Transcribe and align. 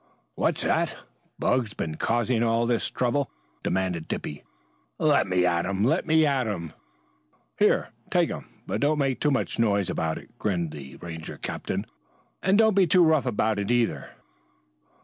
"What's 0.33 0.63
that? 0.63 0.97
'Bugs' 1.37 1.75
been 1.75 1.93
causing 1.93 2.41
us 2.41 2.47
all 2.47 2.65
this 2.65 2.89
trouble?" 2.89 3.29
demanded 3.61 4.07
Dippy. 4.07 4.43
"Let 4.97 5.27
me 5.27 5.45
at 5.45 5.67
him! 5.67 5.83
Let 5.83 6.07
me 6.07 6.25
at 6.25 6.47
him!" 6.47 6.73
"Here, 7.59 7.89
take 8.09 8.29
him, 8.29 8.47
but 8.65 8.81
don't 8.81 8.97
make 8.97 9.19
too 9.19 9.29
much 9.29 9.59
noise 9.59 9.91
about 9.91 10.17
it," 10.17 10.35
grinned 10.39 10.71
the 10.71 10.95
Ranger 10.99 11.37
captain. 11.37 11.85
"And 12.41 12.57
don't 12.57 12.73
be 12.73 12.87
too 12.87 13.03
rough 13.03 13.27
about 13.27 13.59
it, 13.59 13.69
either." 13.69 14.09